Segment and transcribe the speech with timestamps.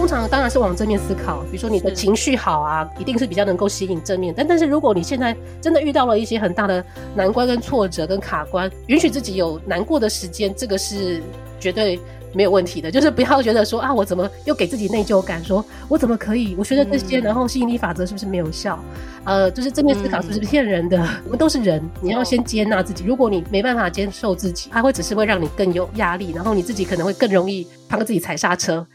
[0.00, 4.32] 通常当然是往正面思考，比如说你的情绪好啊，一定是比较能够吸引正面。
[4.34, 6.82] 但但是如果你现在真的遇到了一些很大的
[7.14, 11.22] 难关跟挫折跟卡关，允许自己有难过的时间，这个是
[11.60, 12.00] 绝对
[12.32, 12.90] 没有问题的。
[12.90, 16.54] 就是不要觉得说啊，我怎么又给自己内疚感，说我怎么可以？
[16.56, 18.82] 我学的这些，然后吸引力法则是不是没有效？
[19.24, 20.96] 呃，就是正面思考是不是骗人的？
[21.24, 23.04] 我们都是人，你要先接纳自己。
[23.04, 28.86] 如果你没办法接受自己，它会只是会让你更有压力，然后你自己可能会更容易帮自己踩刹车。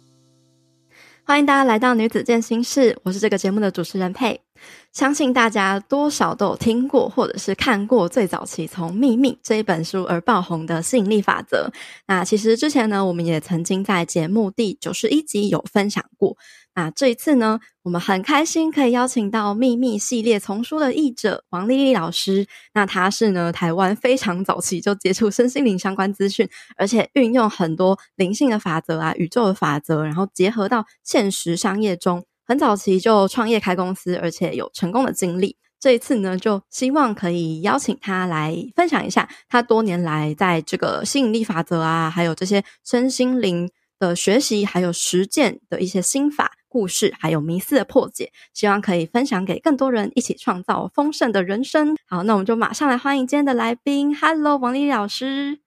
[1.28, 4.45] 欢迎大家来到女子健心室，我是这个节目的主持人佩。
[4.92, 11.70] 相信大家多少都有听过或者是看过最早期从《秘密》这一本书而爆红的吸引力法则。
[12.08, 16.38] 那其实之前呢，我们也曾经在节目第九十一集有分享过。
[16.78, 22.46] 那这一次呢，我们很开心可以邀请到《秘密》系列丛书的译者王丽丽老师。
[22.74, 35.58] 那她是呢，台湾非常早期就接触身心灵相关资讯，而且运用很多灵性的法则啊、宇宙的法则，然后结合到现实商业中，很早期就创业开公司，而且有成功的经历。
[35.80, 46.52] 这一次呢，就希望可以邀请她来分享一下她多年来在这个吸引力法则啊，还有这些身心灵的学习还有实践的一些心法。
[46.68, 51.96] 故事还有迷思的破解，希望可以分享给更多人，一起创造丰盛的人生。
[52.06, 54.14] 好，那我们就马上来欢迎今天的来宾。
[54.14, 55.60] Hello，王丽丽老师。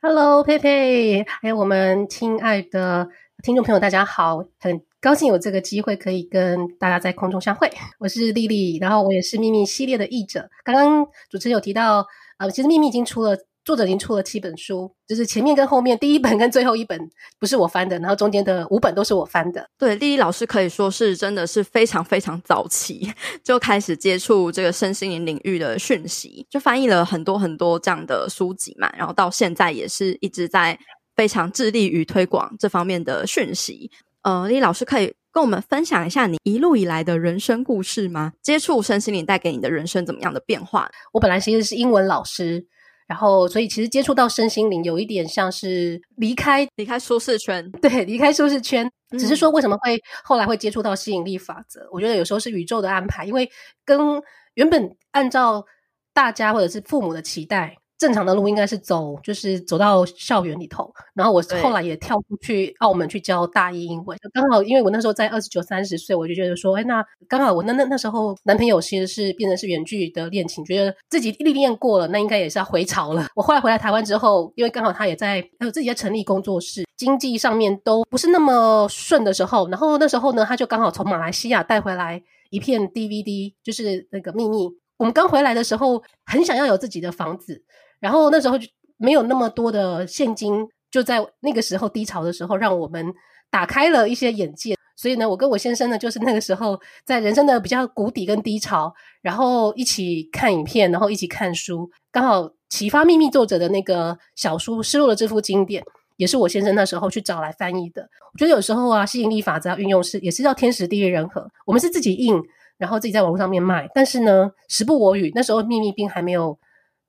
[0.00, 3.08] Hello，佩佩，还有我们亲爱的
[3.42, 7.70] 听众朋友，大家好，很高兴有这个机会可以跟大家在空中相会。
[8.00, 10.48] 我是丽丽，然后我也是秘密系列的译者。
[10.64, 12.04] 刚刚主持人有提到，
[12.38, 13.38] 呃，其实秘密已经出了。
[13.64, 16.96] 作者已经出了七本书，就是前面跟后面，第一本跟最后一本
[17.40, 19.68] 不是我翻的，然后中间的五本都是我翻的。
[19.76, 30.78] 对，丽丽老师可以说是真的是非常非常早期 就开始接触这个身心灵领域的讯息，就翻译了很多很多这样的书籍嘛，然后到现在也是一直在
[31.16, 33.90] 非常致力于推广这方面的讯息。
[34.26, 38.32] 呃，丽丽老师可以跟我们分享一下你一路以来的人生故事吗？
[38.42, 40.90] 接触身心灵带给你的人生怎么样的变化？
[41.12, 42.66] 我本来其实是英文老师。
[43.06, 48.90] 然后，所以其实接触到身心灵，有一点像是离开离开舒适圈，对，离开舒适圈。
[49.16, 51.82] 只是说，为什么会后来会接触到吸引力法则？
[51.82, 51.88] 嗯。
[51.92, 53.48] 我觉得有时候是宇宙的安排，因为
[53.84, 54.20] 跟
[54.54, 55.64] 原本按照
[56.12, 57.76] 大家或者是父母的期待。
[57.98, 60.92] 正常的路应该是走，就是走到校园里头。
[61.14, 73.26] 然后我后来也跳出去澳门去教大一英文，刚好因为我那时候在二十九、三十岁，我就觉得说，哎，那刚好我那那那时候男朋友其实是变成是远距的恋情，觉得自己历练过了，那应该也是要回潮了。
[73.34, 84.68] 我后来回来台湾之后，因为刚好他也在还有自己在成立工作室，经济上面都不是那么顺的时候，然后那时候呢，他就刚好从马来西亚带回来一片 DVD，就是那个秘密。
[84.98, 87.64] 我们刚回来的时候，很想要有自己的房子。
[88.00, 93.14] 然后那时候就没有那么多的现金，就在那个时候低潮的时候，让我们
[93.50, 94.76] 打开了一些眼界。
[94.98, 105.82] 所以呢，我跟我先生呢，就是那个时候在人生的比较谷底跟低潮，然后一起看影片，然后一起看书，刚好启发秘密作者的那个小书《失落的这幅经典》，
[106.16, 108.08] 也是我先生那时候去找来翻译的。
[108.32, 111.46] 我觉得有时候啊，吸引力法则运用是也是要天时地利人和。
[111.66, 112.42] 我们是自己印，
[112.78, 116.58] 然后自己在网络上面卖，但是呢，时不我与，那时候秘密并还没有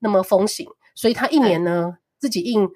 [0.00, 0.68] 那么风行。
[0.98, 2.68] 所以他一年呢，自己印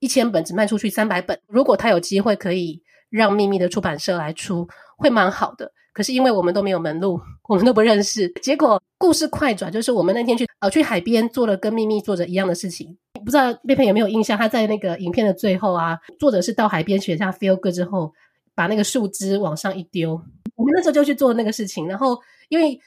[0.00, 1.38] 一千本，只卖出去三百本。
[1.46, 4.66] 如果他有机会可以让秘密的出版社来出，
[4.98, 5.70] 会蛮好的。
[5.92, 8.28] 可是因为我们都没有门路，我们都不认识。
[8.42, 12.98] 结果故事快转，就是我们那天去呃去海边做了跟秘密作者一样的事情。
[13.24, 14.36] 不知道贝佩有没有印象？
[14.36, 18.12] 他在那个影片的最后啊，作者是到海边写下 “feel good” 之后，
[18.56, 20.20] 把那个树枝往上一丢。
[20.56, 22.18] 我们那时候就去做那个事情，然后
[22.48, 22.80] 因为。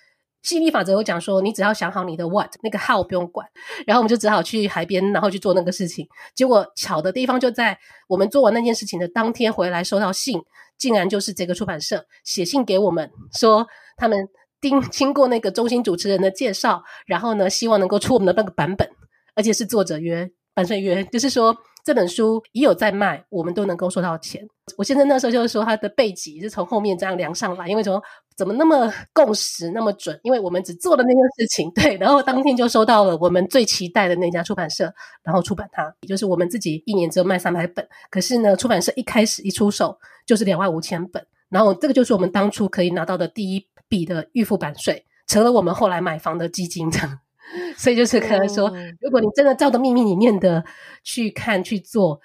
[0.45, 3.45] 吸引力法则有讲说，你只要想好你的 what，那个 how 不用管。
[3.87, 6.07] 然后我们就只好去海边，然后去做那个事情。
[6.35, 7.77] 结果巧的地方就在
[8.07, 10.39] 我们做完那件事情的当天回来收到信，
[10.77, 14.29] 竟然就是这个出版社写信给我们，说他们
[14.61, 18.87] 经经过那个中心主持人的介绍，然后呢，希望能够出我们的那个版本，
[19.33, 21.57] 而且是作者约版税约，就是说。
[21.85, 24.43] 这本书已有在卖，我们都能够收到钱。
[24.75, 28.01] 我现在那时候就是说，它的背脊是从后面这样量上来，因为从
[28.35, 30.19] 怎么那么 共识那么准？
[30.23, 34.93] 因为我们只做了那件事情， 对，然后当天就收到了我们最期待的那家出版社，
[35.23, 47.19] 然后出版它，也就是我们自己一年只有卖三百本，可是呢，出版社一开始一出手就是两万五千本，然后这个就是我们当初可以拿到的第一笔的预付版税，成了我们后来买房的基金这样。
[47.77, 50.65] 所以就是可能说，如果你真的照着秘密里面的
[51.03, 52.19] 去看去做，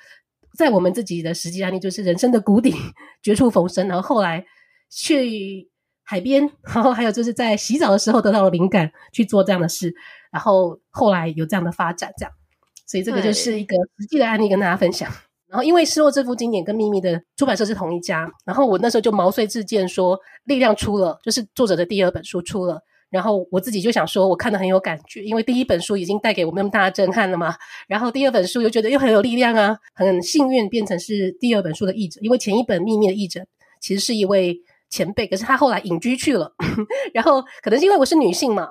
[0.57, 2.75] 在我们自己的实际案例，就是人生的谷底
[3.23, 4.43] 绝处逢生，然后后来
[4.89, 5.69] 去
[6.11, 9.95] 海边，然后还有就是在洗澡的时候得到了灵感去做这样的事，
[10.33, 12.33] 然后后来有这样的发展，这样，
[12.85, 15.09] 所以这个就是一个实际的案例跟大家分享。
[15.47, 22.83] 然后因为《失落这幅经典》跟秘密的出版社是同一家，然后我那时候就毛遂自荐说，力量出了，就是作者的第二本书出了。
[23.09, 27.55] 然后我自己就想说，我看得很有感觉，因为第一本书已经带给我们那么大的震撼了嘛。
[27.87, 33.47] 然后第二本书又觉得又很有力量啊，很幸运变成是第二本书的译者，因为前一本《秘密》的译者
[33.81, 34.57] 其实是一位
[34.91, 36.53] 前辈，可是他后来隐居去了。
[37.15, 38.69] 然后可能是因为我是女性嘛，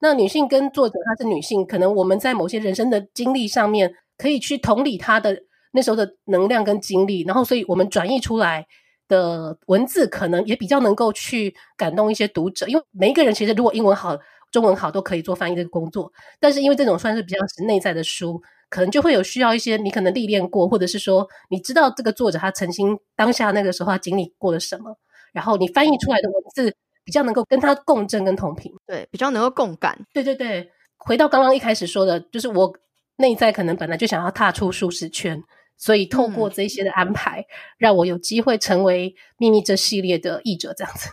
[0.00, 8.66] 那女性跟作者她是女性，可能我们在某些人生的经历上面可以去同理她的那时候的能量跟经历，然后所以我们转译出来。
[9.10, 14.16] 的文字可能也比较能够去感动一些读者，因为每一个人其实如果英文好、
[14.52, 16.12] 中文好都可以做翻译这个工作。
[16.38, 24.96] 但是因为这种算是比较是内在的书，可能就会有需要一些你可能历练过，或者是说你知道这个作者他曾经当下那个时候他经历过了什么，
[25.32, 26.74] 然后你翻译出来的文字
[27.04, 29.98] 比较能够跟他共振跟同频，对，比较能够共感。
[30.12, 32.72] 对对对，回到刚刚一开始说的，就是我
[33.16, 35.42] 内在可能本来就想要踏出舒适圈。
[35.82, 37.46] 所以透过这些的安排，嗯、
[37.78, 41.08] 让我有机会成为秘密这系列的译者，这样子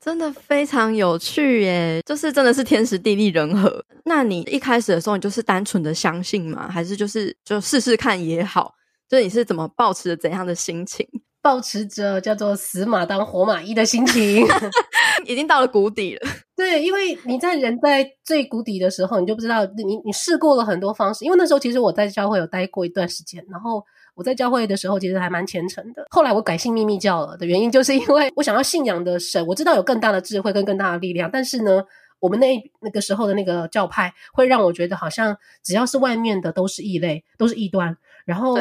[0.00, 2.00] 真的非常有趣耶！
[2.06, 3.84] 就是真的是天时地利人和。
[4.04, 6.70] 那你一开始的时候，你就是单纯的相信吗？
[6.70, 8.72] 还是就是就试试看也好？
[9.08, 11.04] 就是你是怎么保持着怎样的心情？
[11.44, 14.46] 抱持着叫做死马当活马医的心情，
[15.28, 16.20] 已经到了谷底了。
[16.56, 21.26] 对，因为你在人在最谷底的时候，你就不知道你你试过了很多方式。
[21.26, 23.84] 因为那时候其实我在教会有待过一段时间，然后。
[24.16, 26.06] 我在教会的时候，其实还蛮虔诚的。
[26.10, 31.28] 后来我改信秘密教了的原因，就是因为我想要信仰的神，我知道有更大的智慧跟更大的力量。
[31.32, 31.82] 但是呢，
[32.20, 37.96] 我们那那个时候的那个教派，会让我觉得好像只要是外面的都是异类，都是异端。
[38.24, 38.56] 然后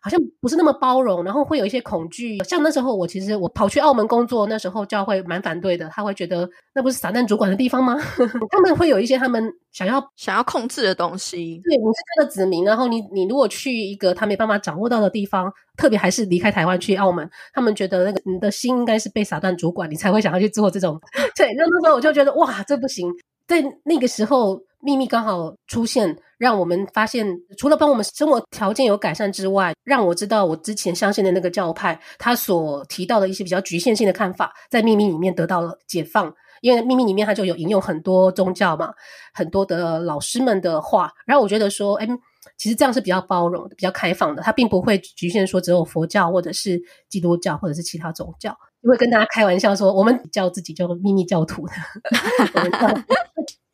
[0.00, 2.38] 好像不是那么包容，然后会有一些恐惧。
[2.44, 7.96] 像那时候我其实我跑去澳门工作，那时候教会蛮反对的，他会觉得那不是撒旦主管的地方吗？
[8.50, 11.60] 他们会有一些他们想要想要控制的东西。
[11.64, 21.00] 对，你是他的子民，然后你你如果去一个他没办法掌握到的地方，特别还是离开台湾去澳门，他们觉得那个你的心应该是被撒旦主管，你才会想要去做这种。
[21.36, 23.12] 对，那那时候我就觉得哇，这不行。
[23.48, 24.60] 在那个时候。
[24.80, 27.26] 秘密刚好出现，让我们发现，
[27.56, 36.32] 除了帮我们生活条件有改善之外，让我知道我之前相信的那个教派，他所提到的一些比较局限性的看法，在秘密里面得到了解放。
[36.60, 38.92] 因为秘密里面它就有引用很多宗教嘛，
[39.32, 42.08] 很多的老师们的话，然后我觉得说，哎，
[42.56, 48.50] 其实这样是比较包容，比较开放的，它并不会局限说只有佛教或者是基督教或者是其他宗教。
[48.82, 51.72] 就会跟大家开玩笑说，我们叫自己叫秘密教徒的。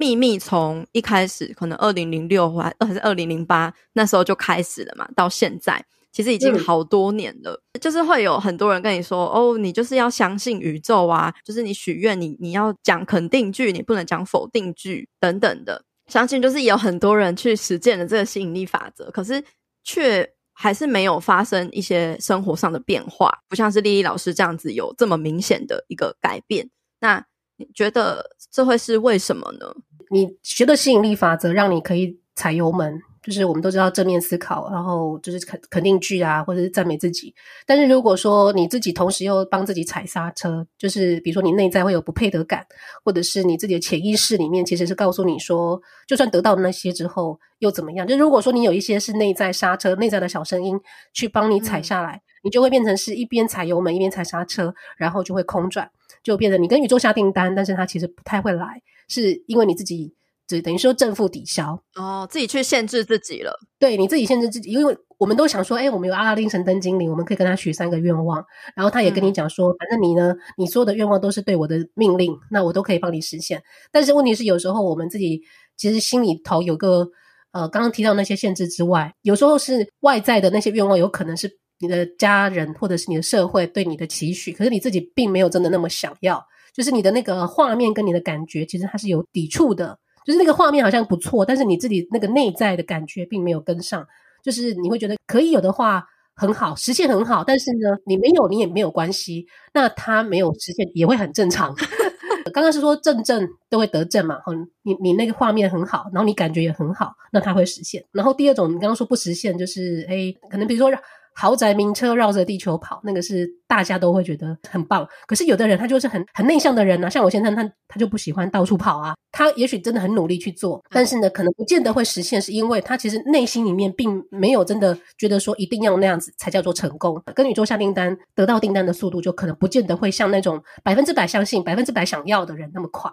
[0.04, 7.58] 秘密从一开始可能二零零六还还是二零零八那时候就开始了嘛，到现在其实已经好多年了。
[7.72, 19.42] 嗯、就是会有很多人跟你说：“哦，你就是要相信宇宙啊，就是你许愿，你你要讲肯定句，你不能讲否定句等等的。”相信就是有很多人去实践了这个吸引力法则，可是
[19.84, 26.68] 却还是没有发生一些生活上的变化，不像是丽丽老师这样子有这么明显的一个改变。
[27.00, 27.24] 那
[27.56, 29.72] 你觉得这会是为什么呢？
[30.10, 37.34] 你学的吸引力法则让你可以踩油门，就是我们都知道正面思考，然后就是肯肯定句啊，或者是赞美自己。
[37.66, 42.66] 但是如果说你自己同时又帮自己踩刹车，就是比如说你内在会有不配得感，
[43.04, 48.06] 或者是你自己的潜意识里面其实是告诉你说，就算得到那些之后又怎么样？
[48.06, 50.78] 就如果说你有一些是内在刹车、内在的小声音
[51.12, 55.90] 去帮你踩下来，嗯、你就会变成是一边踩油门一边踩刹车，然后就会空转。
[56.22, 60.14] 就变成你跟宇宙下订单，但是它其实不太会来，是因为你自己
[60.46, 63.58] 只等于说正负抵消哦，自己去限制自己了。
[63.78, 68.44] 对，你自己限制自己，因为我们都想说，哎，我们有阿拉丁神灯精灵，我们可以跟他许三个愿望，
[68.74, 73.62] 然后他也跟你讲说，嗯、反正你呢，你所有的愿望都是对我的命令，那我都可以帮你实现。
[73.90, 75.42] 但是问题是，有时候我们自己
[75.76, 77.08] 其实心里头有个
[77.52, 81.58] 呃，刚刚提到那些限制之外，有时候是外在的那些愿望，有可能是。
[81.80, 86.42] 你的家人或者是你的社会对你的期许，可是你自己并没有真的那么想要，
[86.74, 89.96] 就是你的那个画面跟你的感觉，其实它是有抵触的。
[90.26, 94.04] 就是那个画面好像不错，但是你自己那个内在的感觉并没有跟上。
[94.42, 96.04] 就是你会觉得可以有的话
[96.34, 101.74] 很好，实现很好，但是呢，你没有你也没有关系，那它没有实现也会很正常。
[102.52, 104.38] 刚刚是说正正都会得正嘛，
[104.82, 108.04] 你你那个画面很好，然后你感觉也很好，那它会实现。
[108.12, 111.00] 然后第二种，你刚刚说不实现，就是诶，可能比如说让。
[111.34, 115.06] 豪宅名车绕着地球跑，那个是大家都会觉得很棒。
[115.26, 119.14] 可是有的人他就是很很内向的人啊，像我先生他他就不喜欢到处跑啊。
[119.32, 127.20] 他也许真的很努力去做，但是呢，可能不见得会实现，是因为他其实内心里面并没有真的觉得说一定要那样子才叫做成功。
[127.34, 133.10] 跟宇宙下订单得到订单的速度，就可能不见得会像那种百分之百相信、百分之百想要的人那么快。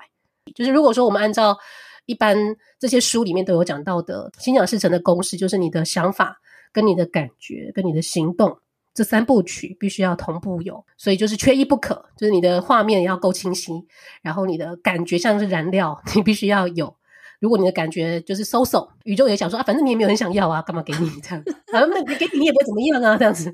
[0.54, 1.58] 就是如果说我们按照
[2.06, 2.38] 一般
[2.80, 6.38] 这些书里面都有讲到的心想事成的公式，就是你的想法。
[6.72, 8.58] 跟你的感觉、跟你的行动
[8.94, 12.06] 这三部曲必须要同步有，所以就是缺一不可。
[12.18, 13.72] 就是你的画面要够清晰，
[14.22, 16.94] 然后你的感觉像是燃料， 你必须要有。
[17.40, 21.44] 如果你的感觉就是 so so，宇宙也想说啊，反正你也没有很想要啊，干嘛给你这样？
[21.72, 23.52] 反正那给你也不会怎么样啊，这样子。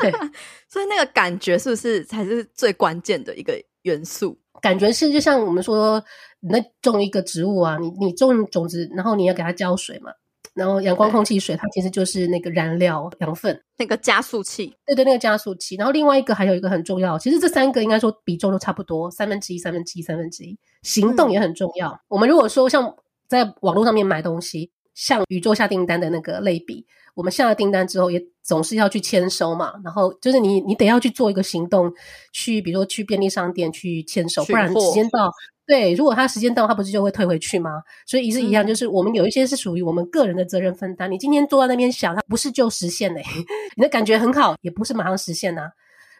[0.00, 0.12] 对，
[0.68, 4.38] 所以那个感觉是不是才是最关键的一个元素？
[4.60, 6.02] 感觉是就像我们说，
[6.40, 10.12] 你在种一个植物啊，你你种种子，然后你要给它浇水嘛。
[10.56, 14.74] 然后阳光、空气、水，它其实就是那个燃料、养分，那个加速器。
[14.86, 15.76] 对对，那个加速器。
[15.76, 20.58] 然后另外一个还有一个很重要，其实这三个应该说比重都差不多，三分之一、三分之一、三分之一。
[20.82, 21.90] 行动也很重要。
[21.90, 21.98] 嗯。
[22.08, 22.96] 我们如果说像
[23.28, 29.74] 在网络上面买东西，像宇宙下订单的那个类比，我们下了订单之后，也总是要去签收嘛。
[29.84, 31.92] 然后就是你你得要去做一个行动，
[32.32, 35.30] 去比如说去便利商店去签收，不然时间到。
[35.66, 37.82] 对，如果他时间到，他不是就会退回去吗？
[38.06, 41.10] 所以也是一样，就是我们有一些是属于我们个人的责任分担。
[41.10, 43.22] 你今天坐在那边想，它不是就实现嘞？
[43.76, 45.70] 你的感觉很好，也不是马上实现呐、啊。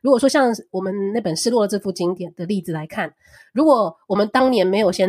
[0.02, 3.14] 如果说像我们那本失落的这幅经典的例子来看，
[3.52, 5.08] 如果我们当年没有先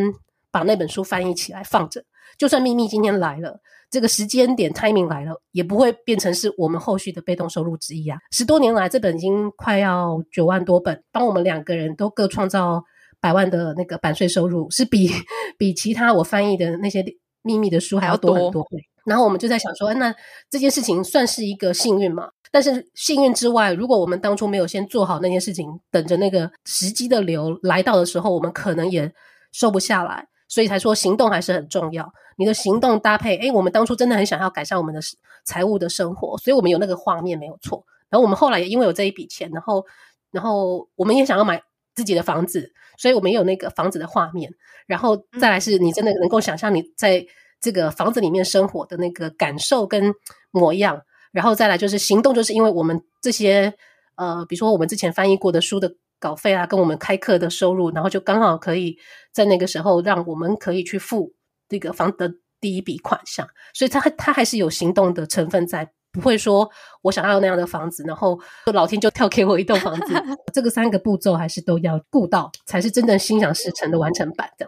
[0.52, 2.04] 把那本书翻译起来放着，
[2.38, 8.20] 就算秘密今天来了，这个时间点 timing 来了，也不会变成是我们后续的被动收入之一啊。
[8.32, 12.84] 十多年来，这本已经快要九万多本，帮我们两个人都各创造。
[13.20, 15.10] 百万的那个版税收入是比
[15.58, 17.04] 比其他我翻译的那些
[17.42, 18.52] 秘密的书还要多很多。
[18.52, 18.68] 多
[19.06, 20.14] 然后我们就在想说，那
[20.50, 22.30] 这件事情算是一个幸运嘛？
[22.52, 29.12] 但是幸运之外，如果我们当初没有先做好那件事情，等着那个时机的流来到的时候，我们可能也
[29.52, 30.28] 收不下来。
[30.50, 32.12] 所以才说行动还是很重要。
[32.38, 35.00] 你的行动搭配，诶，我们当初真的很想要改善我们的
[35.46, 37.86] 财务的生活，所以我们有那个画面没有错。
[38.10, 39.86] 然后我们后来也因为有这一笔钱，然后
[40.32, 41.62] 然后我们也想要买。
[41.96, 44.52] 自己的房子，所以我们有那个房子的画面，
[44.88, 47.26] 然后再来是你真的能够想象你在
[47.62, 50.14] 这个房子里面生活的那个感受跟
[50.52, 51.02] 模样，
[51.32, 53.74] 然后再来就是行动，就是因为我们这些
[54.16, 58.98] 呃，比如说我们之前翻译过的书的稿费啊，跟我们开课的收入，然后就刚好可以
[59.32, 61.34] 在那个时候让我们可以去付
[61.70, 65.92] 这个房的第一笔款项，所以它它还是有行动的成分在。
[66.18, 66.70] 不会说
[67.02, 68.40] 我想要那样的房子，然后
[68.74, 70.14] 老天就跳给我一栋房子。
[70.54, 74.68] 这个三个步骤还是都要顾到，才是真正心想事成的完成版的。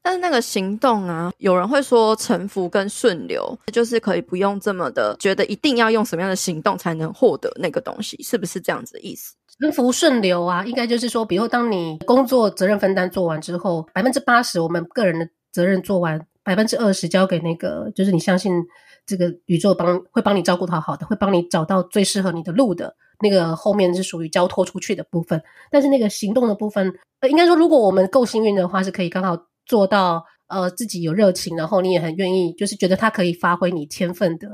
[0.00, 9.34] 但是那个行动啊，有人会说臣服跟顺流，就是可以不用这么的觉得一定要用什么样的行动才能获得那个东西，是不是这样子的意思？
[9.60, 18.52] 臣服顺流啊，应该就是说，比如当你工作责任分担做完之后，百分之八十我们个人的责任做完，百分之二十交给那个，就是你相信。
[19.08, 22.94] 这个宇宙帮会帮你照顾好好的，会帮你找到最适合你的路的。
[23.20, 29.36] 那个后面是属于交托出去的部分，但是那个行动的部分，呃，应该说，如果我们够幸运的话，是可以刚好
[29.66, 34.48] 做到，呃，自己有热情，然后你也很愿意，就是觉得它可以发挥你天分的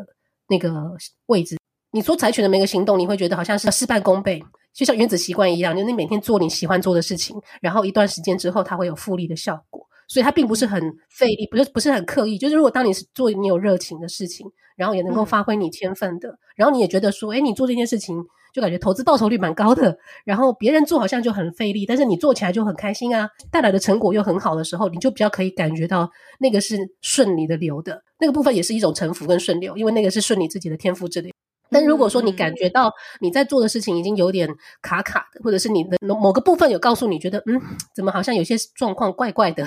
[0.48, 0.92] 那个
[1.26, 1.58] 位置。
[1.90, 4.42] 你所采取的每个行动，你会觉得好像是事半功倍，
[4.72, 9.86] 就像原子习惯一样，就是你每天做你喜欢做的事情，然后一段时间之后，它会有复利的效果。
[10.08, 12.38] 所以它并不是很费力，不是不是很刻意。
[12.38, 14.46] 就是如果当你是做你有热情的事情，
[14.76, 18.16] 然后也能够发挥你天分的，嗯、然后你也觉得说，哎，你做这件事情
[18.52, 31.32] 就感觉投资报酬率蛮高的，然后别人做好像就很费力，但是你做起来就很开心啊，带来的成果又很好的时候，你就比较可以感觉到那个是顺你的流的，那个部分也是一种臣服跟顺流，因为那个是顺你自己的天赋之流。
[31.74, 34.48] 但如果说你感觉到你在做的事情已经有点
[34.80, 37.60] 卡卡的，或者是你的某个部分有告诉你觉得嗯，
[37.92, 39.66] 怎么好像有些状况怪怪的，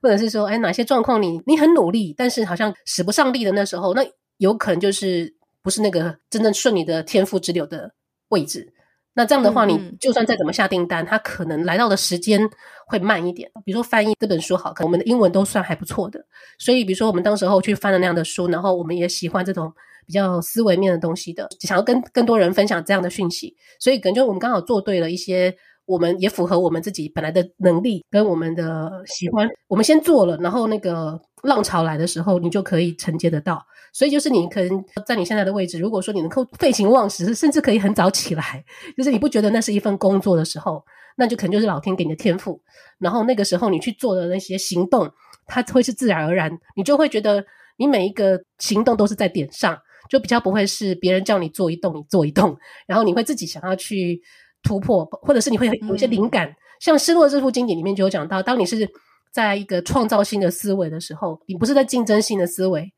[0.00, 7.92] 或者是说哎，哪些状况你你很努力，但是好像使不上力的那时候，那有可能就是不是那个真正顺你的天赋之流的
[8.28, 8.72] 位置。
[9.20, 12.40] 那这样的话，你就算再怎么下订单，它可能来到的时间
[12.86, 13.50] 会慢一点。
[13.66, 16.24] 比如说翻译这本书好，可能我们的英文都算还不错的，
[16.58, 19.70] 所以比如说我们当时候去翻了那样的书，然后我们也喜欢这种。
[20.06, 25.54] 比较思维面的东西的，想要跟更多人分享这样的讯息，所以感觉我们刚好做对了一些，
[25.86, 33.64] 我们也符合我们自己本来的能力跟我们的喜欢，我们先做了，然后那个浪潮来的时候，你就可以承接得到。
[33.92, 38.64] 所以就是你可能在你现在的位置，如果说你能够废寝忘食，甚至可以很早起来，
[38.96, 40.84] 就是你不觉得那是一份工作的时候，
[41.16, 42.60] 那就可能就是老天给你的天赋。
[42.98, 45.10] 然后那个时候你去做的那些行动，
[45.46, 47.44] 它会是自然而然，你就会觉得
[47.78, 49.76] 你每一个行动都是在点上，
[50.08, 52.56] 就比较不会是别人叫你做一动你做一动，
[52.86, 54.20] 然后你会自己想要去
[54.62, 56.46] 突破，或者是你会有一些灵感。
[56.48, 58.88] 嗯、像《失落》这部经典里面就有讲到，当你是
[59.32, 62.92] 在一个创造性的思维的时候，你不是在竞争性的思维。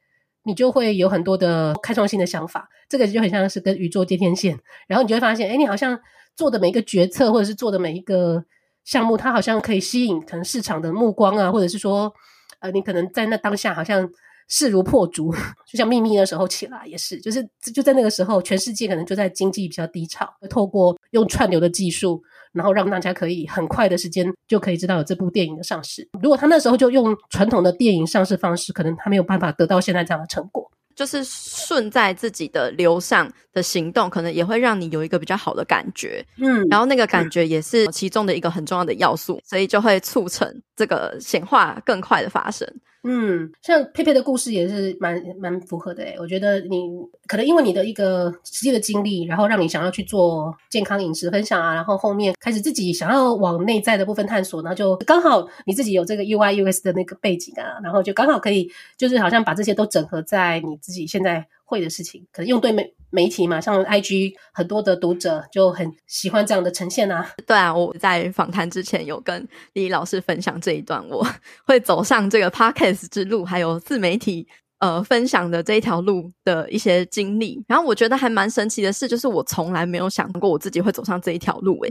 [0.44, 4.58] 你就会有很多的开创性的想法，这个就很像是跟宇宙接天线，
[4.88, 5.99] 然后你就会发现，哎，你好像
[6.37, 8.44] 做的每一个决策，或者是做的每一个
[8.84, 12.12] 项目，它好像可以吸引可能市场的目光啊，或者是说，
[12.61, 14.08] 呃，你可能在那当下好像
[14.49, 15.32] 势如破竹，
[15.66, 22.22] 就像秘密的时候起来也是，就是就在那个时候，全世界可能就在经济比较低潮，透过用串流的技术。
[22.52, 26.09] 然后让大家可以很快的时间就可以知道有这部电影的上市。
[26.23, 30.71] 如果他那时候就用传统的电影上市方式，可能他没有办法得到现在这样的成果。
[30.94, 36.23] 就是顺在自己的流上的行动，可能也会让你有一个比较好的感觉。
[36.37, 42.68] 嗯，然后那个感觉也是其中的一个很重要的要素，所以就会促成这个显化更快的发生。
[43.04, 46.88] 嗯，像佩佩的故事也是蛮蛮符合的诶，我觉得你
[47.26, 67.33] 可能因为你的一个实际的经历，然后让你想要去做健康饮食分享啊，然后后面开始自己想要往内在的部分探索，然后就刚好你自己有这个 U I U S 的那个背景啊，然后就刚好可以就是好像把这些都整合在你自己现在会的事情，可能用对媒媒体嘛，像 IG 很多的读者就很喜欢这样的呈现啊。
[67.47, 71.26] 对啊，我在访谈之前有跟李老师分享这一段，我
[71.67, 74.47] 会走上这个 Podcast 之路，还有自媒体
[74.81, 77.64] 呃分享的这一条路的一些经历。
[77.67, 81.91] 然后我觉得还蛮神奇的是，就是我从来没有想过我自己会走上这一条路诶。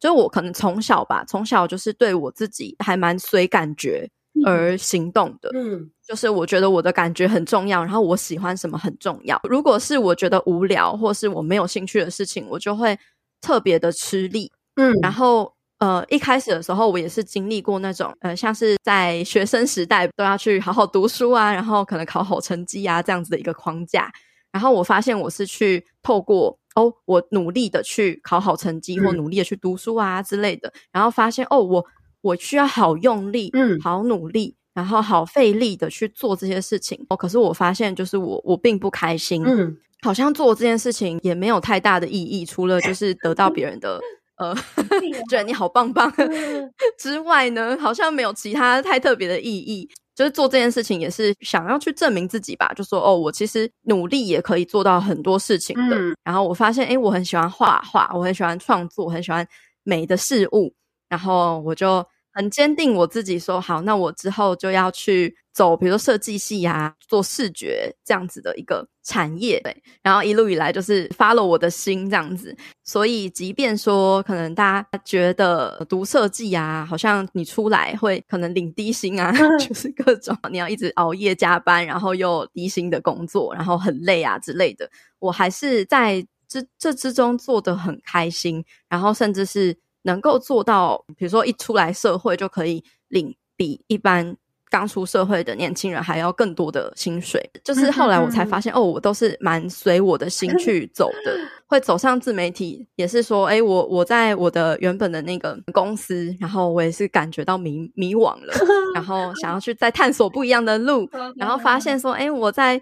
[0.00, 4.08] 就是我可能从小吧，从小就是对我自己还蛮随感觉。
[4.44, 9.40] 而行动的，嗯，就是我觉得我的感觉很重要，然后我喜欢什么很重要。
[9.48, 12.98] 如果是我觉得无聊或是我没有兴趣的事情，我就会
[13.40, 14.92] 特别的吃力，嗯。
[15.02, 24.10] 然后，呃，一开始的时候，我也是经历过那种，呃，像是在学生时代都要去好好读书啊，然后可能考好成绩啊这样子的一个框架。
[24.50, 31.84] 然后我发现我是去透过哦，我努力的去考好成绩，或努力的去读书啊之类的，然后发现哦，我。
[32.28, 37.04] 我需要好用力，嗯，好努力，然后好费力的去做这些事情。
[37.08, 44.00] 哦，可是我发现，就是我我并不开心，嗯，好像做这件事情也没有太大的意义，除了就是得到别人的
[44.38, 44.54] 呃，
[45.28, 46.12] 觉得你好棒棒
[46.98, 49.88] 之外呢，好像没有其他太特别的意义。
[50.14, 55.96] 就是做这件事情也是想要去证明自己吧，就说哦，我其实努力也可以做到很多事情的。
[55.96, 59.46] 嗯，然后我发现，诶，我很喜欢画画，我很喜欢创作，我很喜欢
[59.84, 60.74] 美的事物。
[61.08, 62.04] 然后我就
[62.38, 69.60] 很坚定我自己说好，那我之后就要去走，比如说设计系啊，做视觉这样子的一个产业。
[69.64, 72.56] 对，然后一路以来就是 follow 我的心这样子。
[72.84, 89.76] 所以，即便说可能大家觉得读设计啊，好像你出来会可能领低薪啊， 就是各种你要一直熬夜加班，然后又低薪的工作，然后很累啊之类的，我还是在这这之中做得很开心，然后甚至是。
[90.02, 94.36] 能够做到，比如说一出来社会就可以领比一般
[94.70, 101.38] 刚出社会的年轻人还要更多的薪水，就是后来我才发现，哦，我都是蛮随我的心去 走的。
[101.66, 108.54] 会走上自媒体，也是说，哎，我我在我的原本的那个公司，然后我也是感觉到迷迷惘了，
[108.94, 111.06] 然后想要去再探索不一样的路，
[111.36, 112.80] 然后发现说，哎，我在。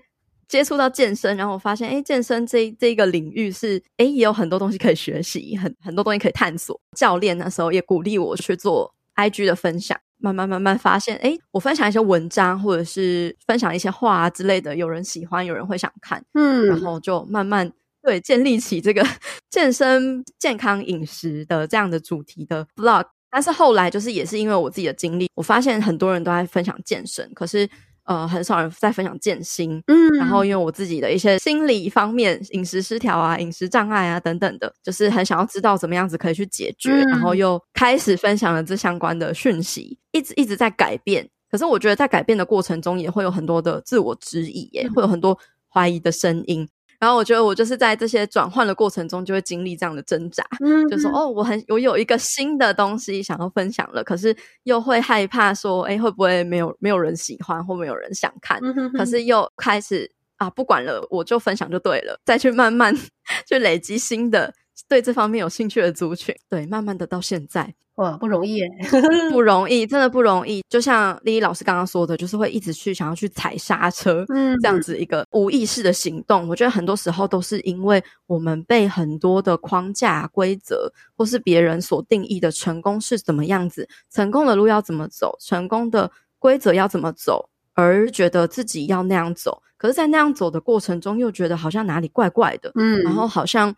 [0.48, 6.80] 接触到健身，然后我发现，哎，健身这这个领域是，哎，也有很多东西可以学习，很很多东西可以探索。
[6.96, 19.04] 教练那时候也鼓励我去做 IG 的分享，慢慢慢慢发现，哎，我分享一些文章或者是分享一些话啊之类的，有人喜欢，有人会想看，嗯，然后就慢慢对建立起这个
[19.50, 23.04] 健身、健康饮食的这样的主题的 blog。
[23.28, 27.68] 但是后来就是也是因为我自己的经历，我发现很多人都在分享健身，可是。
[28.06, 41.28] 呃，很少人在分享健心，嗯，然后因为我自己的一些心理方面、饮食失调啊、饮食障碍啊等等的，就是很想要知道怎么样子可以去解决，嗯，然后又开始分享了这相关的讯息，一直一直在改变。
[41.50, 45.38] 可是我觉得在改变的过程中，也会有很多的自我质疑，耶，会有很多
[45.68, 46.68] 怀疑的声音。
[46.98, 58.58] 然后我觉得我就是在这些转换的过程中，就会经历这样的挣扎，嗯，就说哦，我很我有一个新的东西想要分享了，可是又会害怕说，哎，会不会没有没有人喜欢，或没有人想看？
[58.62, 62.94] 嗯哼哼，可是又开始啊，不管了，我就分享就对了，再去慢慢
[63.48, 64.52] 去累积新的
[64.88, 66.34] 对这方面有兴趣的族群。
[66.48, 67.74] 对，慢慢的到现在。
[67.96, 68.68] 哇，不容易耶，
[69.32, 70.62] 不容易，真的不容易。
[70.68, 76.46] 就像丽丽老师刚刚说的，就是会一直去想要去踩刹车，嗯，这样子一个无意识的行动。
[76.46, 89.62] 我觉得很多时候都是因为我们被很多的框架、规则，或是别人所定义的成功是怎么样子，成功的路要怎么走，成功的规则要怎么走，而觉得自己要那样走。
[89.78, 93.74] 可是，在那样走的过程中，又觉得好像哪里怪怪的，嗯，然后好像。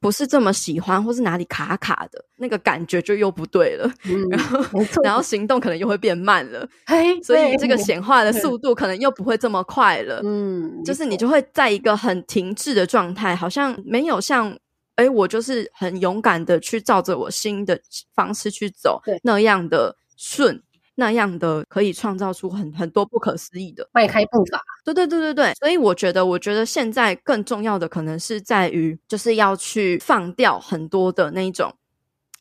[0.00, 3.92] 不是这么喜欢，或是哪里卡卡的，那个感觉就又不对了。
[4.04, 4.64] 嗯、然后，
[5.04, 6.66] 然后行动可能又会变慢了。
[6.86, 10.22] 嘿，所以这个显化的速度可能又不会这么快了。
[10.24, 14.56] 嗯，就是你就会在一个很停滞的状态，好像没有像，
[14.96, 17.78] 哎，我就是很勇敢的去照着我新的
[18.14, 20.62] 方式去走，那样的顺。
[21.00, 31.74] 那样的可以创造出很很多不可思议的迈开步伐，对对对对对，所以我觉得，我觉得现在更重要的可能是在于，就是要去放掉很多的那一种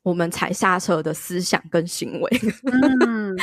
[0.04, 2.41] 我们踩刹车的思想跟行为，
[3.08, 3.34] 嗯，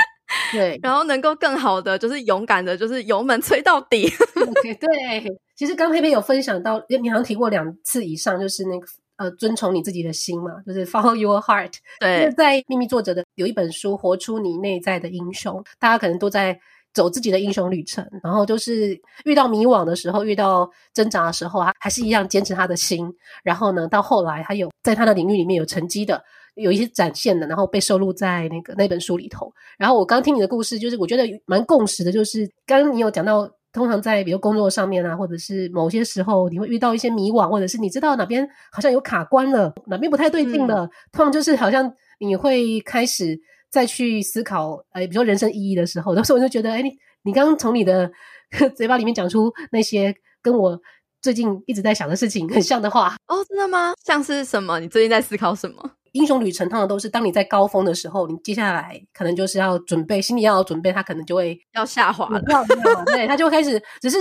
[0.53, 4.07] 对， 然后能够更好的就是勇敢的，就是油门吹到底。
[4.09, 8.87] Okay, 对，其实刚佩佩有分享到，你好像提过两次以上，就是那个。
[9.17, 11.73] 呃，遵从你自己的心嘛，就是 follow your heart。
[12.01, 16.59] 对，就是在秘密作者的有一本书《活出你内在的英雄》，大家可能都在
[16.93, 23.11] 走自己的英雄旅程，然后就是遇到迷惘的时候，遇到挣扎的时候，啊还是一样坚持他的心。
[23.43, 26.23] 然后呢，到后来他有在他的领域里面有成绩的，
[26.55, 29.53] 有一些展现的，然后被收录在那个那本书里头。
[29.79, 33.51] 然后我刚听你的故事，就是我觉得蛮共识的，就是刚刚你有讲到。
[33.77, 40.87] 通常在比如工作上面啊，或者是某些时候，你会遇到一些迷惘，或者是你知道哪边好像有卡关了，哪边不太对劲了。
[40.87, 43.39] 嗯、通常就是好像你会开始
[43.71, 46.91] 再去思考，呃，比如说人生意义的时候， 有时候我就觉得，哎，你
[47.23, 48.11] 你刚刚从你的
[48.75, 50.81] 嘴巴里面讲出那些跟我
[51.21, 53.15] 最近一直在想的事情很像的话。
[53.29, 53.93] 哦，真的吗？
[54.03, 54.81] 像是什么？
[54.81, 55.91] 你最近在思考什么？
[56.17, 62.41] 英雄旅程通常都是当你在高峰的时候，你接下来可能就是要准备，心里要有准备，他可能就会要下滑了，
[63.05, 63.81] 对，他就会开始。
[64.01, 64.19] 只是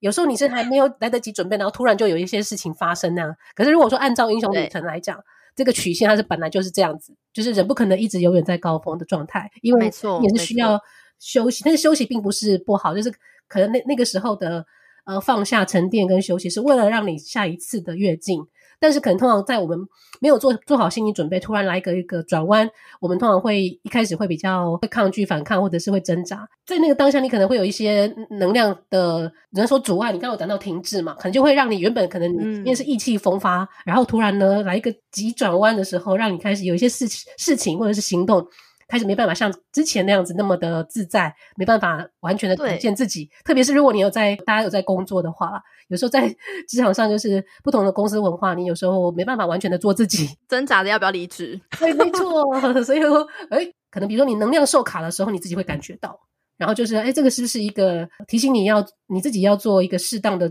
[0.00, 3.34] 有时候你是还没有来得及准备，然后突然就有一些事情发生那样。
[3.54, 5.18] 可是如果说按照英雄旅程来讲，
[5.56, 10.78] 这个曲线它是本来就是这样子，就是人不可能一直永远在高峰的状态，因为也是需要
[11.18, 11.64] 休息。
[11.64, 13.10] 但是休息并不是不好，就是
[13.48, 14.64] 可能那那个时候的
[15.06, 18.40] 呃放下、沉淀跟休息，是为了让你下一次的跃进。
[18.80, 19.78] 但是可能通常在我们
[20.20, 22.68] 没有做做好心理准备，突然来个一个转弯，
[23.00, 26.48] 我们通常会一开始会比较会抗拒反抗，或者是会挣扎。
[26.66, 38.46] 在那个当下，你可能会有一些能量的，人家说阻碍，你刚刚有讲到停滞嘛，可能就会让你原本可能因为是意气风发，嗯、然后突然呢来一个急转弯的时候，让你开始有一些事情事情或者是行动。
[38.88, 43.30] 开始没办法像之前那样子那么的自在，没办法完全的体现自己。
[43.44, 46.26] 特别是如果你有在大家有在工作的话，有时候在
[46.66, 51.60] 职场上就是不同的公司文化，你有时候没办法完全的做自己，挣扎的要不要离职？
[51.78, 52.44] 对，没错。
[52.82, 56.18] 所以说，诶，可能比如说你能量受卡的时候，你自己会感觉到。
[56.56, 60.50] 然后就是，哎，这个是不是一个提醒你要你自己要做一个适当的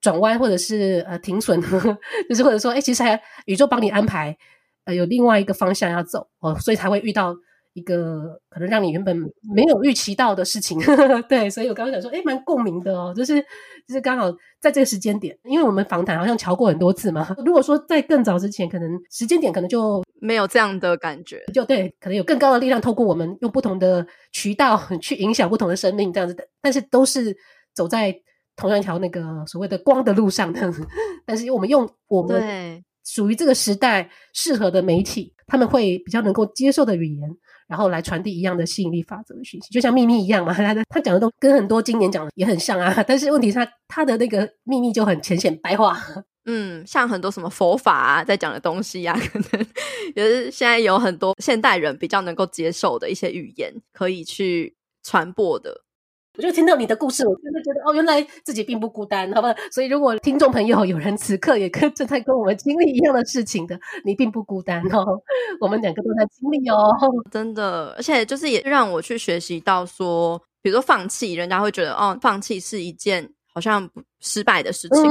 [0.00, 1.60] 转弯，或者是呃停损，
[2.28, 4.36] 就是或者说，哎，其实还宇宙帮你安排，
[4.86, 7.36] 呃，有另外一个方向要走哦，所以才会遇到。
[7.76, 9.14] 一个可能让你原本
[9.54, 10.80] 没有预期到的事情，
[11.28, 13.38] 对，所以我刚刚想说，哎，蛮共鸣的哦，就是
[13.86, 17.36] 就是刚好在这个时间点，因为我们访谈好像瞧过很多次嘛。
[17.44, 27.36] 如果说在更早之前，可能时间点可能就没有这样的感觉，就对，可能有更高的力量透过我们用不同的渠道去影响不同的生命这样子的，但是都是
[27.74, 28.18] 走在
[28.56, 30.72] 同样一条那个所谓的光的路上的。
[31.26, 37.30] 但是我们用我们属于这个时代适合的媒体，他们会比较能够接受的语言。
[37.66, 40.52] 然后来传递一样的吸引力法则的讯息，就像秘密一样嘛。
[40.54, 42.94] 他他讲的都跟很多经典讲的也很像啊。
[43.06, 45.98] 但是问题是他他的那个秘密就很浅显白话。
[46.48, 49.66] 嗯，像很多什么佛法啊，在讲的东西呀、啊，可能
[50.14, 55.82] 也是现在有很多现代人比较能够接受的一些语言，可以去传播的。
[56.36, 59.54] 我就听到你的故事，我真的觉得哦，原来自己并不孤单，好吧？
[59.70, 65.04] 所以如果听众朋友有人此刻也跟正在跟我们经历一样的事情的，你并不孤单哦，
[65.60, 66.90] 我们两个都在经历哦，
[67.30, 67.94] 真的。
[67.96, 73.35] 而且就是也让我去学习到说，比如说放弃，人家会觉得哦，放弃是一件。
[73.56, 73.88] 好像
[74.20, 75.02] 失败的事情，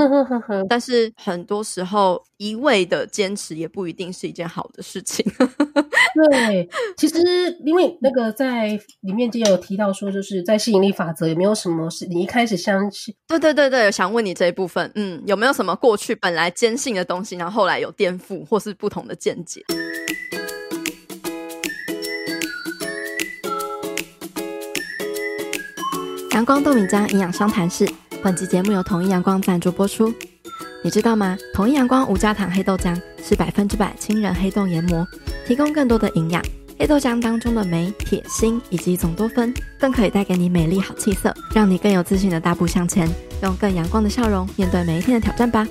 [0.69, 5.25] 但是很多时候一味的坚持也不一定是一件好的事情。
[6.29, 7.17] 对，其实
[7.65, 13.15] 因为那个在里面就有提到说，就是在吸引力法则有没有什么是你一开始相信？
[13.27, 19.63] 对对对对，想问你这一部分，嗯，有没有什么过去本来坚信的东西，然后后来有颠覆或是不同的见解？
[26.33, 27.89] 阳光豆米浆营养商谈室。
[28.25, 30.11] 本集节目由统一阳光赞助播出。
[30.83, 31.37] 你知道吗？
[31.53, 35.07] 统一阳光无加糖黑豆浆是百分之百亲人黑豆研磨，
[35.45, 36.41] 提供更多的营养。
[36.79, 43.07] 黑豆浆当中的镁、铁、锌以及总多酚，更可以带给你美丽好气色，让你更有自信的大步向前，
[43.43, 45.67] 用更阳光的笑容面对每一天的挑战吧。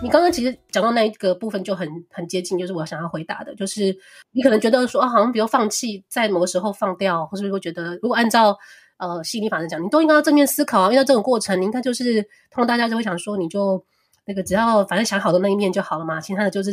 [0.00, 3.96] 你刚刚其实讲到那一个部分就很很接近，就是我想要回答的，就是
[4.32, 8.56] 你可能觉得说啊，好像比如放弃，在某个时候放掉，或是会觉得如果按照。
[9.00, 10.90] 呃，吸引力法则讲，你都应该要正面思考啊。
[10.90, 13.80] 因为这种过程，你应该就是通常大家就会想说，你就
[14.26, 16.20] 那个只要反正想好的那一面就好了嘛。
[16.20, 16.72] 其他的就是，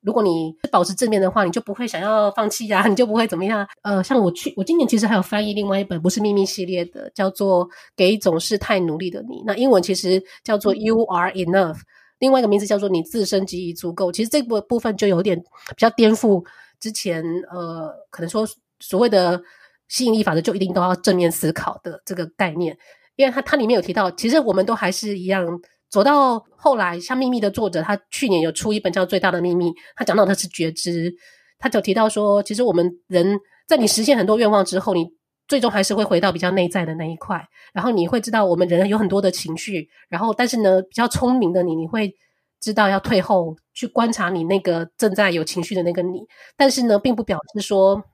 [0.00, 3.68] 如果你保持正面的话，你就不会想要放弃呀、 你就不会怎么样。
[3.82, 9.34] 呃，像我去，我今年其实还有翻译另外一本不是秘密系列的，叫做《给总是太努力的你》。
[9.44, 11.76] 那英文其实叫做 You Are Enough，
[12.18, 14.10] 另外一个名字叫做你自身即已足够。
[14.12, 16.44] 其实这个部分就有点比较颠覆
[16.80, 18.46] 之前呃，可能说
[18.80, 19.42] 所谓的。
[19.88, 22.76] 吸引力法则就一定都要正面思考的这个概念，
[23.14, 25.46] 因为它它里面有提到，其实我们都还是一样
[25.88, 31.14] 走到后来，像秘密的作者，他去年有出一本叫《最大的秘密》，他讲到的是觉知，
[31.60, 35.06] 他就提到说，其实我们人在你实现很多愿望之后，你
[35.48, 42.14] 最终还是会回到比较内在的那一块，然后你会知道我们人有很多的情绪，然后但是呢，比较聪明的你，你会
[42.60, 48.04] 知道要退后去观察你那个正在有情绪的那个你，但是呢，并不表示说。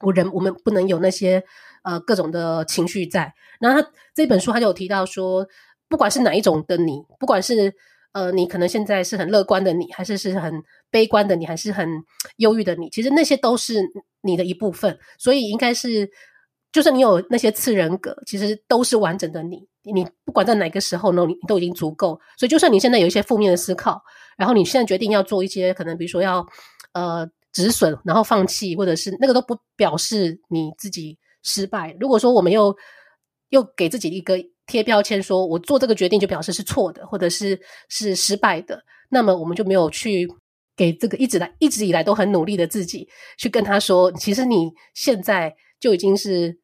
[0.00, 1.42] 我人我们不能有那些
[1.82, 3.32] 呃各种的情绪在。
[3.58, 5.46] 然后他这本书他就有提到说，
[5.88, 7.74] 不管是哪一种的你，不管是
[8.12, 12.04] 呃你可能现在是很乐观的你，还是是很悲观的你，还是很
[12.36, 13.82] 忧郁的你，其实那些都是
[14.20, 14.98] 你的一部分。
[15.16, 16.10] 所以应该是，
[16.76, 19.66] 就算你有那些次人格，其实都是完整的你。
[19.82, 22.20] 你不管在哪个时候呢，你都已经足够。
[22.38, 24.00] 所以就算你现在有一些负面的思考，
[24.36, 26.46] 然后你现在决定要做一些可能，比如说要
[26.92, 27.28] 呃。
[27.52, 31.96] 止损，然后放弃，或者是那个都不表示你自己失败。
[31.98, 32.76] 如果说我们又
[33.48, 34.36] 又给自己一个
[34.66, 37.58] 贴标签，说我做这个决定就表示是错的，或者是
[37.88, 40.28] 是失败的，那么我们就没有去
[40.76, 43.08] 给这个一直来一直以来都很努力的自己
[43.38, 46.58] 去跟他说，其实你现在就已经是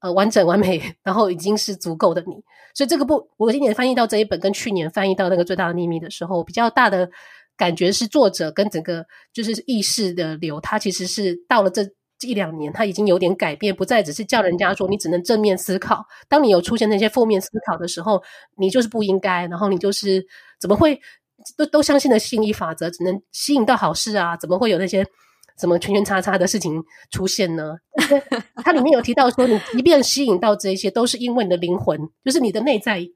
[0.00, 2.34] 呃完整完美， 然后已经是足够的你。
[2.74, 7.10] 所以这个不，我今年翻译到这一本，跟去年翻译到那个最大的秘密的时候，比较大的。
[7.56, 11.86] 感觉是作者跟整个就是意识的流，他其实是到了这
[12.22, 16.02] 一两年，他已经有点改变，不再只是叫人家说你只能正面思考。
[16.26, 18.22] 当你有出现那些负面思考的时候，
[18.56, 20.26] 你就是不应该，然后你就是
[20.58, 20.98] 怎么会
[21.54, 24.34] 都都相信的吸引力法则，只能吸引到好事啊？
[24.38, 25.06] 怎么会有那些
[25.60, 27.76] 什么圈圈叉叉的事情出现呢？
[28.64, 33.06] 它里面有提到说，你即便吸引到这些，都是因为你的灵魂，就是你的内在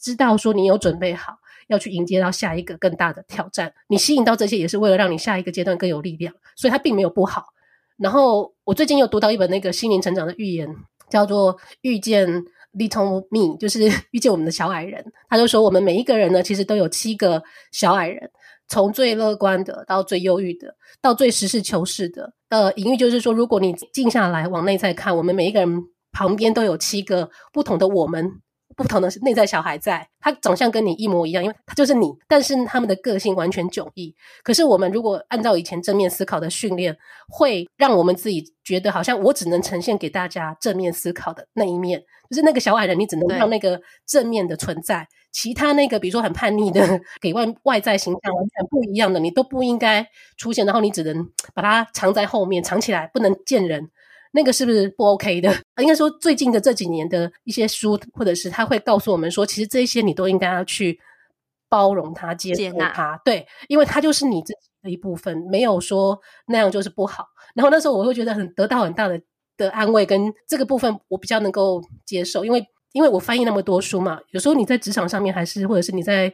[0.00, 1.34] 知道说你有准备好。
[1.68, 7.46] 要去迎接到下一个更大的挑战，你吸引到这些也是为了让你下一个阶段更有力量，所以它并没有不好。
[7.96, 10.68] 然后我最近又读到一本那个心灵成长的寓言，
[11.08, 12.28] 叫做《遇见
[12.74, 15.02] Little Me》，就是 遇见我们的小矮人。
[15.30, 18.30] 他就说，我们每一个人呢，其实都有七个小矮人，
[18.68, 22.32] 从最乐观的到最忧郁的，到最实事求是的。
[22.48, 28.40] 呃，隐喻就是说，如果你静下来往内在看，我们每一个人旁边都有七个不同的我们。
[28.76, 34.14] 不同的是内在小孩在，他长相跟你一模一样，因为他就是你，但是他们的个性完全迥异。
[34.42, 36.96] 可是我们如果按照以前正面思考的训练，
[37.28, 50.06] 会让我们自己觉得好像我只能呈现给大家正面思考的那一面，就是那个小矮人，你只能让那个正面的存在，其他那个比如说很叛逆的，给外外在形象完全不一样的，你都不应该
[50.36, 53.90] 出现，然后你只能把它藏在后面，藏起来，不能见人。
[54.32, 55.54] 那个是不是不 OK 的？
[55.80, 60.98] 应该说，最近的这几年的一些书，或者是他会告诉我们说，其实这些你都应该要去
[61.68, 63.20] 包容他、接纳他。
[63.24, 67.26] 对，因为他就是你自己的一部分，没有说那样就是不好。
[67.54, 69.20] 然后那时候我会觉得很得到很大的
[69.56, 76.32] 的安慰，跟这个部分我比较能够接受，因为因为我翻译那么多书嘛，有时候你在职场上面，还是或者是你在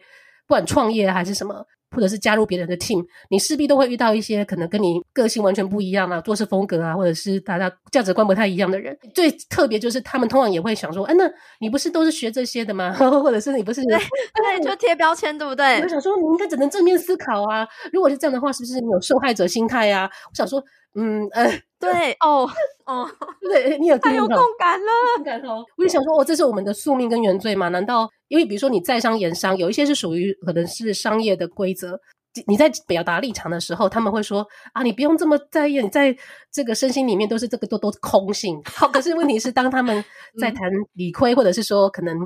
[0.49, 1.65] 不管创业还是什么。
[1.91, 8.95] 或者是加入别人的 team，你势必都会遇到一些可能跟你个性完全不一样啊，做事风格啊，或者是大家价值观不太一样的人。
[9.15, 11.25] 最特别就是他们通常也会想说：“哎，那
[11.61, 12.93] 你不是都是学这些的吗？
[12.93, 15.81] 或者是你不是？”对对，就贴标签，对不对？
[15.81, 17.67] 我想说，你应该只能正面思考啊。
[17.91, 20.05] 如果是这样的话，是不是你有受害者心态啊？
[20.31, 20.63] 我想说，
[20.95, 22.49] 嗯呃，对哦
[22.87, 23.09] 哦，
[23.41, 25.64] 对，你有太有共感了， 共感哦。
[25.77, 27.69] 我就想说，哦，这是我们的宿命跟原罪吗？
[27.69, 28.09] 难道？
[28.29, 31.99] 因为比如说你在商言商，有一些是属于可能是商业的规则。
[32.47, 36.14] 你在表达立场的时候，他们会说啊，你不用这么在意，你在
[36.53, 38.61] 这个身心里面都是这个都都是空性。
[38.64, 40.05] 好，可是问题是，当他们
[40.41, 42.17] 在谈理亏，或者是说可能，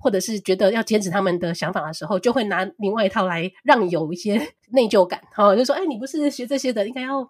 [0.00, 4.34] 或者是觉得要坚持他们的想法的时候，就会拿另外一套来让你有一些
[4.72, 5.20] 内疚感。
[5.32, 7.22] 好，就说哎，你不是学这些的，应该要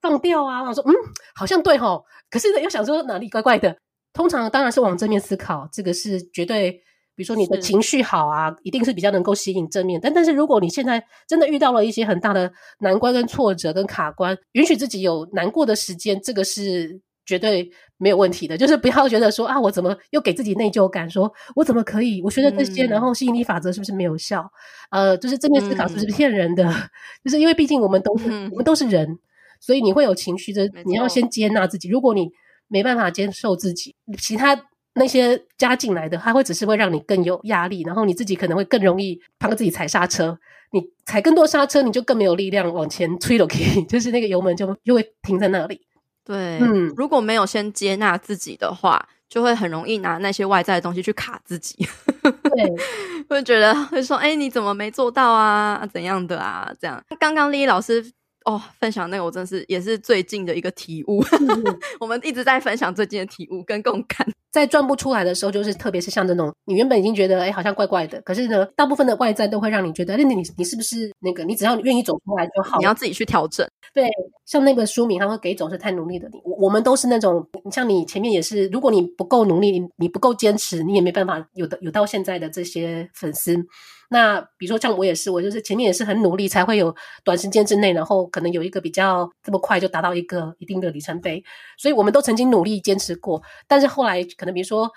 [0.00, 0.62] 放掉啊。
[0.62, 0.92] 我说嗯，
[1.34, 3.76] 好像对齁，可是呢又想说哪里怪怪的。
[4.12, 6.80] 通常当然是往正面思考，这个是绝对。
[7.16, 10.00] 比如说你的情绪好啊，一定是比较能够吸引正面。
[10.02, 18.56] 但但是如果你现在真的遇到了一些很大的难关、跟挫折、跟卡关，允许自己有难过的时间，这个是绝对没有问题的。
[18.56, 22.22] 就是不要觉得说啊，我怎么又给自己内疚感，说我怎么可以？
[22.22, 24.50] 我学的这些，嗯、然后吸引力法则是不是没有效？
[24.90, 26.64] 呃，就是正面思考是不是骗人的？
[26.64, 26.74] 嗯、
[27.22, 29.18] 就是因为毕竟我们都是、嗯、我们都是人，
[29.60, 31.88] 所以你会有情绪，这你要先接纳自己。
[31.88, 32.28] 如果你
[32.66, 34.66] 没办法接受自己，其他。
[34.94, 40.36] 那些加进来的，它会只是会让你更有压力，然后你自己可能会更容易帮自己踩刹车。
[40.72, 45.80] 你踩更多刹车，你就更没有力量往前推了，可以， 就是那个油门就就会停在那里。
[46.24, 51.86] 对，嗯，如果没有先接纳自己的话，就会很容易拿那些外在的东西去卡自己。
[52.20, 52.74] 对，
[53.30, 55.88] 会觉得会说，哎、欸，你怎么没做到啊？
[55.92, 56.68] 怎样的啊？
[56.80, 57.00] 这样。
[57.20, 58.04] 刚刚丽老师。
[58.44, 61.22] 哦，分享那个我真是也是最近的一个体悟。
[61.40, 71.44] 嗯、 我们一直在分享最近的体悟跟共感，在转不出来的时候，就是特别是像这种，你原本已经觉得哎好像怪怪的，可是呢，大部分的外在都会让你觉得，那你你是不是那个？
[71.44, 73.68] 你只要愿意走出来就好，你要自己去调整。
[73.92, 74.08] 对，
[74.46, 76.40] 像那个书名，他会给总是太努力的你。
[76.44, 83.66] 我我们都是那种，你像你前面也是，如果你不够努力，你，你不够坚持，你也没办法有的有到现在的这些粉丝。
[84.12, 86.92] 那比如说像我也是，我就是前面也是很努力，才会有
[87.22, 91.40] 短时间之内，然后可能有一个比较这么快就达到一个一定的里程碑。
[91.78, 94.90] 所以我们都曾经努力坚持过，但是后来可能比如说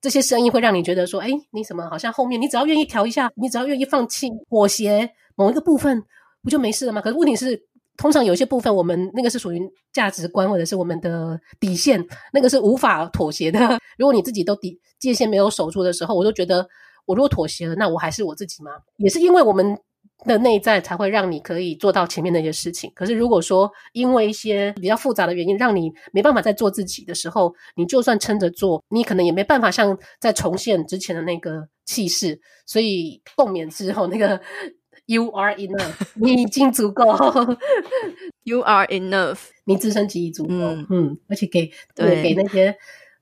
[0.00, 6.02] 这些声音会让你觉得说，哎，你什么好像后面你只要愿意调一下，你只要愿意放弃妥协某一个部分，
[6.42, 7.00] 不就没事了吗？
[7.00, 7.62] 可是问题是，
[7.96, 13.78] 通常有些部分我们那个是属于价值观或者是我们的底线，那个是无法妥协的。
[13.96, 16.66] 如果你自己都底界限没有守住的时候，我就觉得。
[17.06, 18.72] 我如果妥协了，那我还是我自己吗？
[18.98, 19.78] 也是因为我们
[20.24, 22.90] 的内在才会让你可以做到前面那些事情。
[22.94, 32.40] 可是如果说因为一些比较复杂的原因，让你没办法再做自己的时候，你就算撑着做，你可能也没办法像再重现之前的那个气势。
[32.64, 34.40] 所以共勉之后，那个
[35.06, 37.04] You are enough， 你已经足够。
[38.42, 40.54] You are enough，你自身其实足够。
[40.54, 42.74] 嗯，嗯，而且给对给那些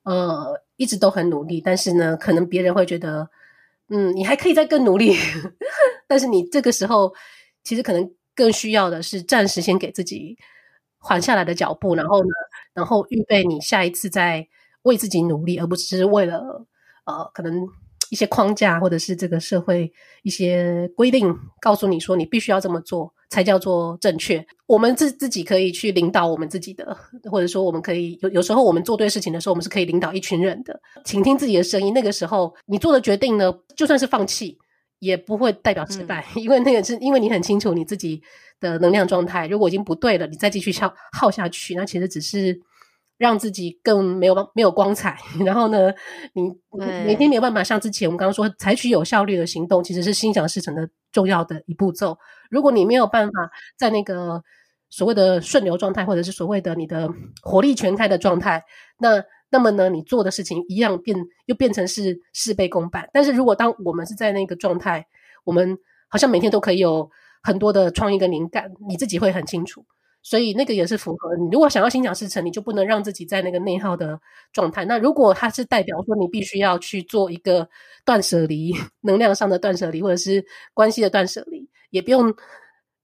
[0.04, 3.28] 呃一直都很努力，但是呢，可能别人会觉得。
[3.88, 5.14] 嗯，你还可以再更努力，
[6.08, 7.14] 但是你这个时候
[7.62, 10.36] 其实可能更需要的是暂时先给自己
[10.98, 12.30] 缓下来的脚步，然后呢，
[12.74, 14.46] 然后预备你下一次再
[14.82, 16.66] 为自己努力，而不是为了
[17.04, 17.68] 呃可能。
[18.10, 19.92] 一些框架，或者是这个社会
[20.22, 24.44] 一些规定，告诉你说你必须要这么做才叫做正确。
[24.66, 26.96] 我们自自己可以去领导我们自己的，
[27.30, 30.80] 或者说我们可以有有时候我们做对事情的时候，我们是可以领导一群人的。
[31.04, 34.58] 倾听自己的声音，那个时候你做的决定呢，就算是放弃，
[34.98, 38.22] 也不会代表失败，嗯、 因为那个是因为你很清楚你自己
[38.60, 39.46] 的能量状态。
[39.46, 42.60] 如果已经不对了，你再继续消耗下去，那其实只是。
[43.16, 45.92] 让自己更没有没有光彩， 然后呢，
[46.32, 46.52] 你
[47.04, 52.18] 每天没有办法像之前我们刚刚说，采取有效率的行动，其实是心想事成的重要的一步骤。
[52.50, 53.32] 如果你没有办法
[53.76, 54.42] 在那个
[54.90, 57.08] 所谓的顺流状态，或者是所谓的你的
[57.42, 58.64] 火力全开的状态，
[58.98, 63.08] 那那么呢，你做的事情一样变又变成是事倍功半。
[63.12, 65.06] 但是如果当我们是在那个状态，
[65.44, 67.08] 我们好像每天都可以有
[67.42, 69.84] 很多的创意跟灵感，你自己会很清楚。
[70.24, 71.48] 所以那个也是符合你。
[71.52, 74.18] 如果想要心想事成，你就不能让自己在那个内耗的
[74.54, 74.82] 状态。
[74.86, 77.68] 那如果它是代表说你必须要去做一个
[78.06, 82.34] 断舍离，能量上的断舍离，或者是关系的断舍离，也不用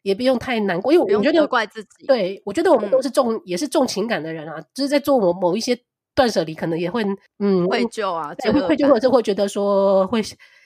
[0.00, 2.06] 也不用太难过，因为我觉得怪自己。
[2.06, 5.78] 对，我觉得我们都是重、嗯、也是重情感的人啊，就是在做某某一些
[6.14, 7.04] 断舍离，可能也会
[7.38, 10.22] 嗯愧疚啊，也，会愧疚或者会觉得说会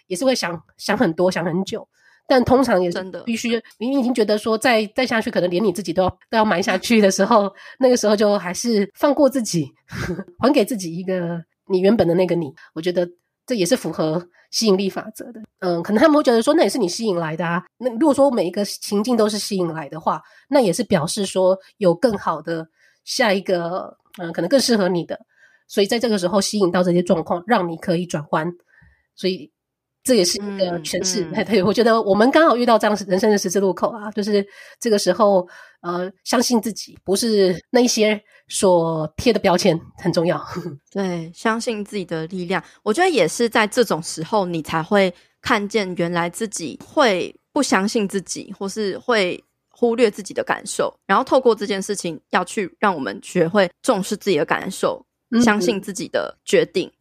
[0.07, 1.89] 也是会想想很多，想很久。
[2.27, 9.71] 但通常也真的必须，你已经觉得说再再下去，可能连你自己都要都要埋下去的时候，那个时候就还是放过自己，
[10.41, 12.51] 还给自己一个你原本的那个你。
[12.73, 13.07] 我觉得
[13.47, 15.43] 这也是符合吸引力法则的。
[15.61, 17.63] 嗯，可能他们会觉得说，那也是你吸引来的啊。
[17.77, 22.67] 那如果说每一个情境都是吸引来的话，那也是表示说有更好的
[23.05, 25.21] 下一个，嗯，可能更适合你的。
[25.69, 28.51] 所以在这个时候吸引到这些状况，让你可以转换。
[29.15, 29.51] 所以。
[30.05, 34.47] 这也是一个诠释，对、嗯嗯、对，我觉得我们刚好遇到这样人生的十字路口啊，就是
[34.79, 35.49] 这个时候，
[35.81, 40.45] 呃，相信自己，不是那一些所贴的标签很重要。
[40.93, 56.93] 对，相信自己的力量，我觉得也是在这种时候，你才会看见原来自己会不相信自己，或是会忽略自己的感受，然后透过这件事情，要去让我们学会重视自己的感受，嗯、相信自己的决定。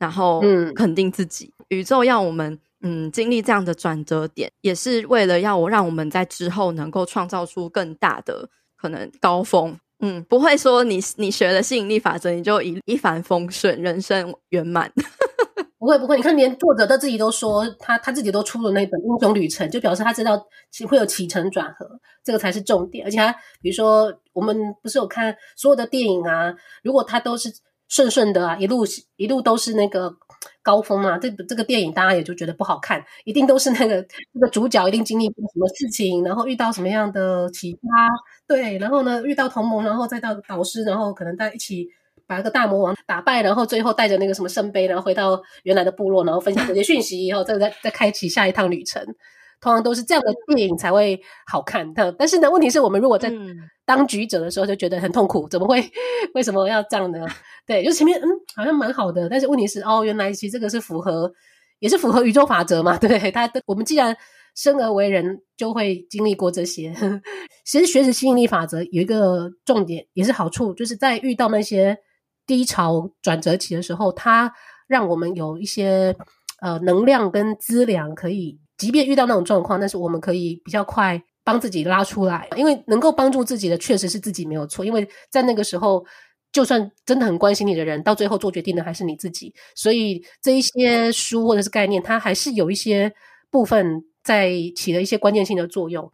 [0.00, 1.52] 然后，嗯，肯定自己。
[1.70, 9.76] 宇宙要我们，嗯，经历这样的转折点，也是为了要我让我们在之后能够创造出更大的可能高峰。
[10.00, 14.92] 嗯，不会说你你学了吸引力法则，你就一一帆风顺，人生圆满。
[15.78, 20.38] 不会不会，你看连作者他自己都说，他他自己都出了那本《英雄旅程》，就表示他知道
[20.70, 21.86] 其会有起承转合，
[22.22, 23.02] 这个才是重点。
[23.04, 27.50] 而且他比如说，我们不是有看所有的电影啊，如果他都是
[27.88, 28.84] 顺顺的啊，一路
[29.16, 30.14] 一路都是那个
[30.62, 37.78] 高峰嘛，这这个电影大家也就觉得不好看，一定都是那个那个主角一定经历过什么事情，然后遇到什么样的奇葩，
[38.46, 41.88] 对，然后呢遇到同盟，然后再到导师，然后可能在一起。
[42.26, 49.04] 把那个大魔王打败，然后最后带着那个什么圣杯，然后回到原来的部落，然后分享这些讯息，以后再再再开启下一趟旅程。
[49.60, 51.92] 通常都是这样的电影才会好看。
[51.94, 53.32] 但但是呢，问题是我们如果在
[53.84, 55.82] 当局者的时候就觉得很痛苦，怎么会？
[56.34, 57.26] 为什么要这样呢？
[57.66, 61.32] 对，就前面嗯好像蛮好的，但是问题是哦，原来其实这个是符合，
[61.78, 62.96] 也是符合宇宙法则嘛？
[62.98, 64.16] 对，他我们既然
[64.54, 66.94] 生而为人，就会经历过这些。
[67.64, 71.98] 其实学习吸引力法则有一个重点，也是好处，就是在遇到那些。
[72.46, 74.52] 低潮转折期的时候，它
[74.88, 76.16] 让我们有一些
[76.60, 82.48] 呃能量跟资粮，可以即便遇到那种状况，但是我们可以比较快帮自己拉出来。
[82.56, 86.02] 因为能够帮助自己的确实是自己没有错，因为在那个时候，
[86.50, 89.52] 就算真的很关心你的人，到最后做决定的还是你自己。
[89.74, 93.12] 所以这一些书或者是概念，它还是有一些
[93.50, 96.10] 部分在起了一些关键性的作用。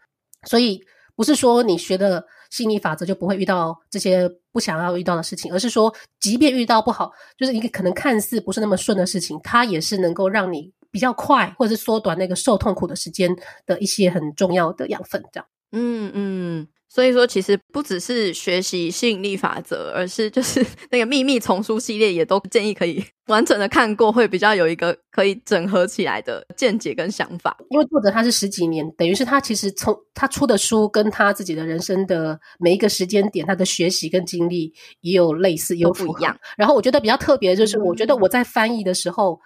[0.49, 0.83] 所以
[1.15, 2.27] 不是说你学的。
[2.49, 13.37] 吸引力法则就不会遇到这些不想要遇到的事情，而是说，即便遇到不好，就是一个可能看似不是那么顺的事情，它也是能够让你比较快，或者是缩短那个受痛苦的时间
[13.67, 15.47] 的一些很重要的养分，这样。
[15.73, 16.69] 嗯嗯。
[16.89, 27.55] 所以说，其实不只是学习吸引力法则，而是就是那个秘密丛书系列，也都建议可以完整的看过，会比较有一个可以整合起来的见解跟想法。
[27.69, 34.73] 因为作者他是十几年，等于是他其实从他出的书跟他自己的人生的每一个时间点，他的学习跟经历
[35.03, 36.39] 也有类似，又不一样。
[36.57, 39.39] 然后我觉得比较特别的就是，我觉得我在翻译的时候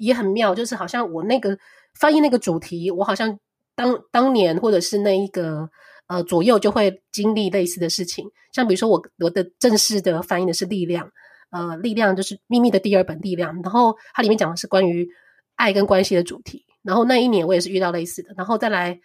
[0.00, 1.56] 也很妙，就是好像我那个
[1.94, 3.38] 翻译那个主题，我好像
[3.76, 5.70] 当当年或者是那一个。
[6.10, 11.08] 呃，左右就会经历类似的事情，像比如说我我的正式的翻译的是力量，
[11.50, 15.08] 呃，力量就是秘密的第二本力量，然后它里面讲的是关于
[15.54, 18.98] 爱跟关系的主题，然后那一年我也是遇到类似的，然后再来，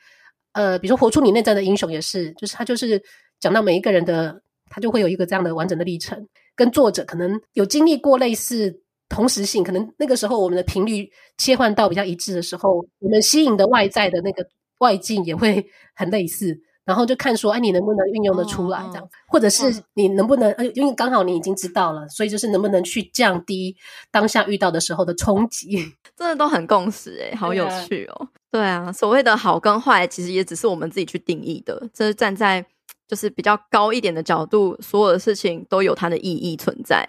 [0.54, 3.00] 呃，比如说活出你内在的英雄也是，就是他就是
[3.40, 4.42] 讲到每一个人的，
[4.72, 14.46] 他就会有一个这样的完整的历程，跟作者可能有经历过类似同时性，可能那个时候我们的频率切换到比较一致的时候，我们吸引的外在的那个
[14.80, 16.62] 外境也会 很类似。
[16.86, 19.64] 然后就看说，哎，你能不能运用得出来这样，哦、或者是
[19.96, 23.76] 你能不能，因为刚好你已经知道了，所以就是能不能去降低
[24.12, 25.78] 当下遇到的时候的冲击，
[26.16, 28.28] 真的都很共识诶，好有趣哦。
[28.52, 31.90] 对啊，对啊，所谓的好跟坏，其实也只是我们自己去定义的。
[31.92, 32.64] 这是站在
[33.08, 37.04] 就是比较高一点的角度，所有的事情都有它的意义存在。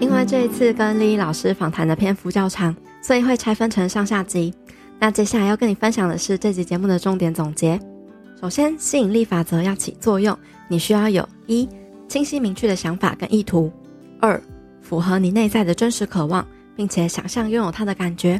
[0.00, 2.74] 因为这一次跟丽丽老师访谈的篇幅较长。
[3.02, 4.52] 所以会拆分成上下集。
[4.98, 7.80] 那接下来要跟你分享的是这集节目的重点总结。
[8.40, 10.36] 首先，吸引力法则要起作用，
[10.68, 11.68] 你需要有一
[12.08, 13.70] 清晰明确的想法跟意图；
[14.20, 14.40] 二
[14.82, 16.46] 符合你内在的真实渴望，
[16.76, 18.38] 并且想象拥有它的感觉；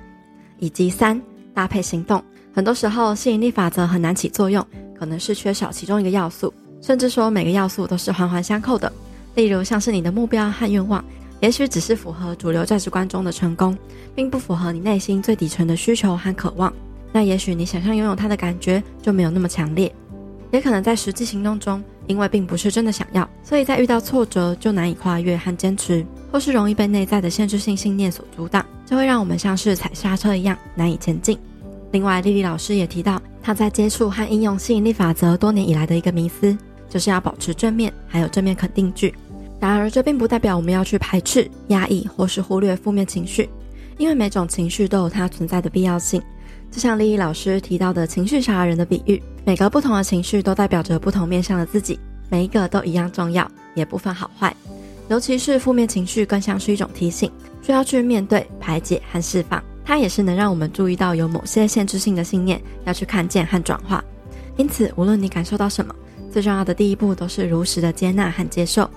[0.59, 1.21] 以及三
[1.55, 2.23] 搭配行动。
[2.53, 4.63] 很多时候，吸引力法则很难起作用，
[4.99, 6.53] 可能是缺少其中一个要素，
[6.83, 8.93] 甚至说每个要素都是环环相扣的。
[9.35, 11.03] 例如，像是你的目标和愿望。
[11.41, 13.77] 也许只是符合主流价值观中的成功，
[14.15, 16.73] 并不符合你内心最底层的需求和渴望。
[17.13, 19.93] 那也许你想象拥有它的感觉就没有那么强烈，
[20.53, 31.39] 也可能在实际行动中，因为并不是真的想要，所以在遇到挫折就难以跨越和坚持，或是容易被内在的限制性信念所阻挡，就会让我们像是踩刹车一样难以前进。
[31.93, 36.57] 另外，丽丽老师也提到，她在接触和应用吸引力法则多年以来的一个迷思，
[36.89, 39.13] 就是要保持正面，还有正面肯定句。
[39.61, 43.49] 然而，这并不代表我们要去排斥、压抑或是忽略负面情绪，
[43.99, 46.21] 因为每种情绪都有它存在的必要性。
[46.71, 52.01] 就像丽丽老师提到的情绪小矮人的比喻，每个不同的情绪都代表着不同面向的自己，
[52.31, 54.55] 每一个都一样重要，也不分好坏。
[55.09, 57.31] 尤其是负面情绪，更像是一种提醒，
[57.61, 59.63] 需要去面对、排解和释放。
[59.85, 64.03] 它也是能让我们注意到有某些限制性的信念，要去看见和转化。
[64.57, 65.93] 因此，无论你感受到什么，
[66.33, 68.89] 最重要的第一步都是如实的接纳和接受。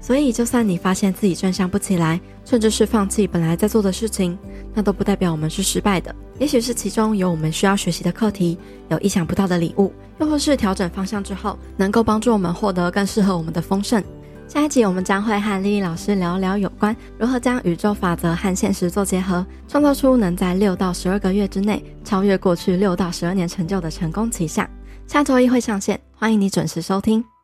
[0.00, 4.38] 所以，就算你发现自己正向不起来，甚至是放弃本来在做的事情，
[4.72, 6.14] 那都不代表我们是失败的。
[6.38, 8.56] 也许是其中有我们需要学习的课题，
[8.88, 14.02] 有意想不到的礼物，又或是调整方向之后，能够帮助我们获得更适合我们的丰盛。
[14.46, 24.66] 下一集我们将会和丽丽老师聊聊有关如何将宇宙法则和现实做结合，创造出能在六到十二个月之内超越过去六到十二年成就的成功奇象。
[25.06, 27.37] 下周一会上线，欢迎你准时收听。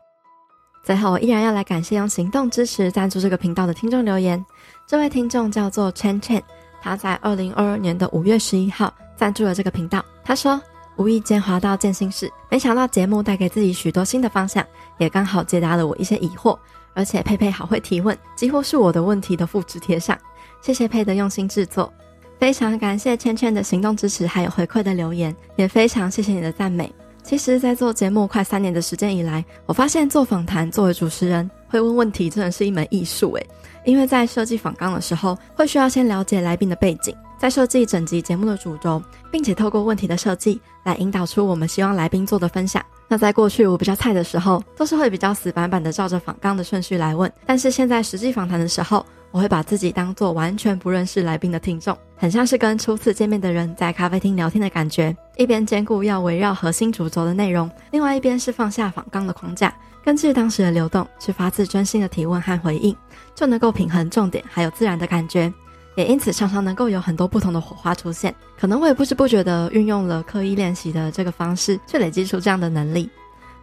[0.85, 4.45] 最后，我依然要来感谢用行动支持赞助这个频道的听众留言。
[4.87, 6.43] 这位听众叫做 Chen Chen，
[6.82, 10.05] 他在二零二二年的五月十一号赞助了这个频道。
[10.22, 10.61] 他说
[10.97, 14.62] ：“无意间滑到健心室，没想到节目带给自己许多新的方向，
[14.99, 16.59] 也刚好解答了我一些疑惑。
[16.93, 20.18] 而且佩佩好会提问，几乎是我的问题的复制贴上。
[20.61, 21.91] 谢谢佩的用心制作，
[22.39, 26.95] 非常感谢 Chen Chen 的行动支持还有回馈的留言，也非常谢谢你的赞美。”
[27.25, 33.47] 其实，在做节目快三年的时间以来，我发现做访谈作为主持人会问问题，真的是一门艺术诶。
[33.87, 39.03] 因为在设计访纲的时候，会需要先了解来宾的背景，再设计整集节目的主轴，
[39.33, 42.85] 并且透过问题的设计来引导出我们希望来宾做的分享。
[43.09, 49.05] 那在过去我比较菜的时候，都是会比较死板板的照着访纲的顺序来问，但是现在实际访谈的时候，
[49.35, 55.12] 我会把自己当做完全不认识来宾的听众，很像是跟初次见面的人在咖啡厅聊天的感觉。
[55.37, 59.74] 一边兼顾要围绕核心主轴的内容，另外一边是放下访纲的框架，
[60.05, 62.97] 根据当时的流动去发自真心的提问和回应，
[63.35, 65.53] 就能够平衡重点还有自然的感觉。
[65.97, 68.32] 也因此常常能够有很多不同的火花出现。
[68.57, 73.11] 可能我也不知不觉的运用了刻意练习的这个方式，去累积出这样的能力。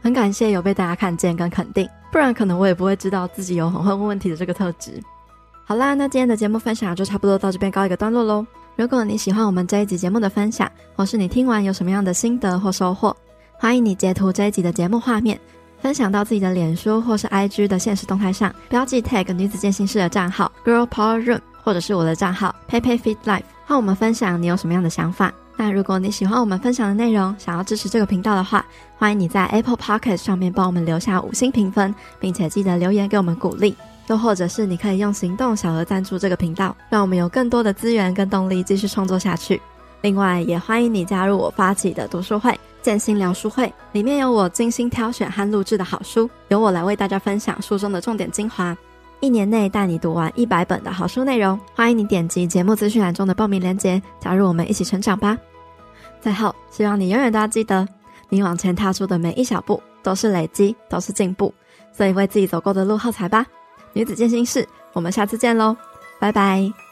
[0.01, 5.01] 很感谢有被大家看见跟肯定，不然可能我也不会知道自己有很会问问题的这个特质。
[5.66, 8.45] 好啦，那今天的节目分享就差不多到这边告一个段落喽。
[8.76, 13.16] 如果你喜欢我们这一集节目的分享，或是你听完有什么样的心得或收获，
[13.57, 15.39] 欢迎你截图这一集的节目画面，
[15.80, 25.32] 分享到自己的脸书或是 IG 的现实动态上，标记 tag 女子健心室的账号 Girl Power Room，或者是我的账号 PeiPei Fit Life，和我们分享你有什么样的想法。
[25.55, 28.66] 那如果你喜欢我们分享的内容，想要支持这个频道的话，
[28.97, 33.76] 欢迎你在 Apple Podcast 上面帮我们留下五星评分，并且记得留言给我们鼓励。
[34.12, 39.62] 又或者是你可以用行动小额赞助这个频道，让我们有更多的资源跟动力继续创作下去。
[40.01, 48.76] 另外，也欢迎你加入我发起的读书会——建心聊书会，里面有我精心挑选和录制的好书，由我来为大家分享书中的重点精华，
[49.22, 51.57] 一年内带你读完一百本的好书内容。
[51.74, 55.38] 欢迎你点击节目资讯栏中的报名链接，加入我们一起成长吧。
[56.20, 57.88] 最后，希望你永远都要记得，
[58.28, 61.53] 你往前踏出的每一小步都是累积，都是进步，
[61.93, 63.45] 所以为自己走过的路喝彩吧。
[63.93, 65.75] 女子健心室，我们下次见喽，
[66.19, 66.90] 拜拜。